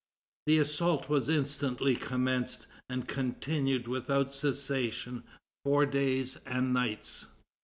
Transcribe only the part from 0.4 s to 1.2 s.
The assault